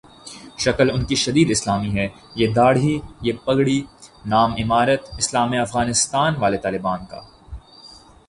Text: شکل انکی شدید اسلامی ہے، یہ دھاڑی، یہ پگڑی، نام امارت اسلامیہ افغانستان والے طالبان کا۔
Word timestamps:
شکل 0.57 0.87
انکی 0.91 1.15
شدید 1.23 1.47
اسلامی 1.51 1.89
ہے، 1.97 2.07
یہ 2.39 2.47
دھاڑی، 2.55 2.93
یہ 3.25 3.33
پگڑی، 3.45 3.79
نام 4.31 4.49
امارت 4.63 5.01
اسلامیہ 5.17 5.59
افغانستان 5.59 6.31
والے 6.39 6.57
طالبان 6.57 7.01
کا۔ 7.05 7.19